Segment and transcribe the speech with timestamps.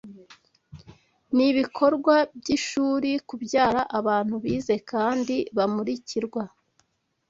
[1.35, 6.43] Nibikorwa byishuri kubyara abantu bize kandi bamurikirwa